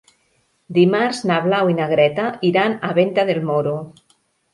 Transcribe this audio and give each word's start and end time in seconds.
Dimarts 0.77 1.19
na 1.31 1.37
Blau 1.43 1.69
i 1.73 1.77
na 1.79 1.87
Greta 1.91 2.25
iran 2.49 2.73
a 2.89 2.91
Venta 3.01 3.27
del 3.29 3.43
Moro. 3.51 3.75